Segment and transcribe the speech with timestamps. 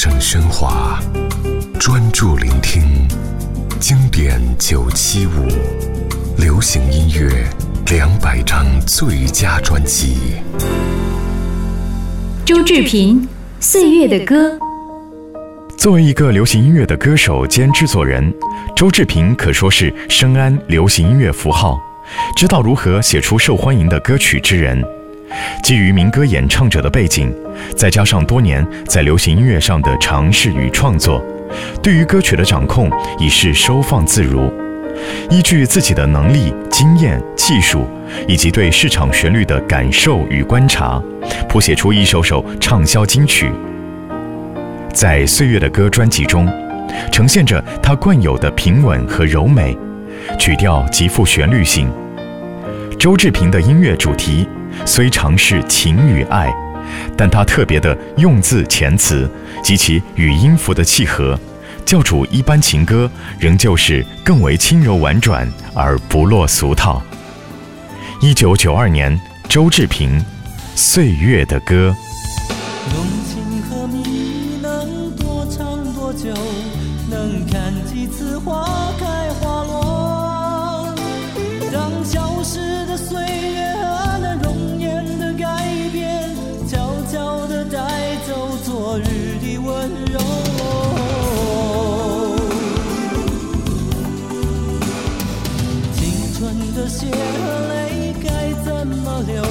[0.00, 1.00] 声喧哗，
[1.80, 2.84] 专注聆听
[3.80, 5.48] 经典九七五，
[6.40, 7.44] 流行音乐
[7.90, 10.34] 两百张最佳专辑。
[12.44, 13.22] 周志平，
[13.58, 14.56] 《岁月的歌》。
[15.76, 18.32] 作为一个流行音乐的歌手兼制作人，
[18.76, 21.76] 周志平可说是深谙流行音乐符号，
[22.36, 24.80] 知道如何写出受欢迎的歌曲之人。
[25.62, 27.34] 基于民歌演唱者的背景，
[27.76, 31.22] 再加上多年在流行音乐上的尝试与创作，
[31.82, 34.52] 对于歌曲的掌控已是收放自如。
[35.30, 37.86] 依据自己的能力、经验、技术，
[38.26, 41.00] 以及对市场旋律的感受与观察，
[41.48, 43.52] 谱写出一首首畅销金曲。
[44.92, 46.48] 在《岁月的歌》专辑中，
[47.12, 49.76] 呈现着他惯有的平稳和柔美，
[50.38, 51.88] 曲调极富旋律性。
[52.98, 54.48] 周志平的音乐主题。
[54.84, 56.52] 虽尝试情与爱，
[57.16, 59.30] 但他特别的用字遣词
[59.62, 61.38] 及其与音符的契合，
[61.84, 67.02] 教主一般情歌仍旧是更为轻柔婉转而不落俗套。
[68.20, 70.18] 一九九二年，周志平，
[70.74, 71.94] 《岁月的歌》。
[72.94, 76.28] 用情和蜜能多长多久？
[77.10, 80.94] 能看几次花开花落？
[81.72, 83.77] 让消失的岁月。
[96.78, 99.42] 这血和泪该怎么流？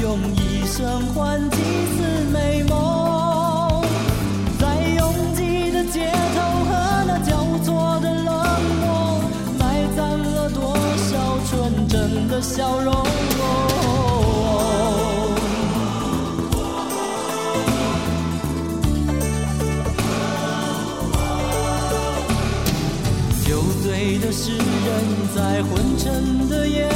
[0.00, 3.84] 用一生换几次美梦？
[4.58, 8.24] 在拥挤的街头和那交错的冷
[8.80, 9.20] 漠，
[9.58, 13.05] 埋葬了多少纯真的笑容？
[24.38, 24.60] 是人
[25.34, 26.86] 在昏沉的夜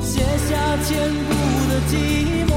[0.00, 1.34] 写下千古
[1.68, 2.52] 的寂寞，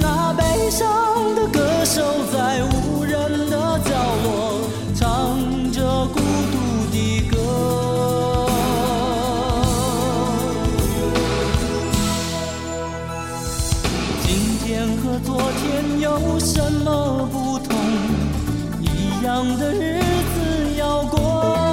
[0.00, 2.02] 那悲伤的歌手
[2.32, 3.90] 在无人的角
[4.24, 4.26] 落
[4.96, 5.38] 唱
[5.70, 6.18] 着孤
[6.50, 6.56] 独
[6.90, 6.96] 的
[7.28, 7.36] 歌。
[14.22, 14.26] 今
[14.64, 17.76] 天和昨天有什么不同？
[18.80, 21.67] 一样的日子要过。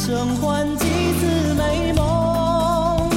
[0.00, 3.10] 生换几次美梦？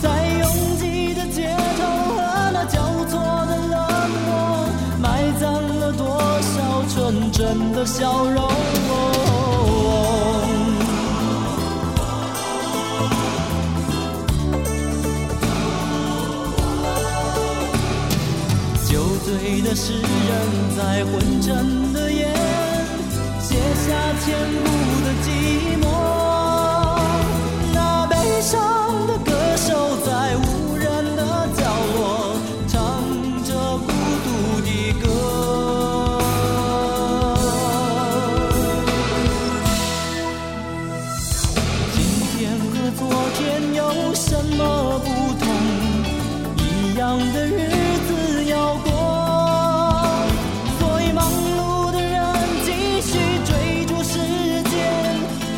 [0.00, 1.84] 在拥挤的街头
[2.16, 3.76] 和那交错的冷
[4.24, 4.66] 漠，
[4.98, 6.08] 埋葬了多
[6.40, 8.48] 少纯真的笑容？
[18.88, 20.32] 酒醉的诗人，
[20.74, 22.26] 在昏沉的夜，
[23.38, 23.92] 写下
[24.24, 24.24] 千
[24.64, 24.66] 古
[25.04, 25.26] 的寂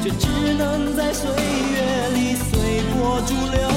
[0.08, 3.67] 却只能在岁月里随波逐流。